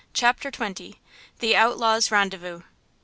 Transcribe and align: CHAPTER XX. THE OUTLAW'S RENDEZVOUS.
CHAPTER 0.15 0.49
XX. 0.49 0.95
THE 1.41 1.55
OUTLAW'S 1.55 2.09
RENDEZVOUS. 2.09 2.63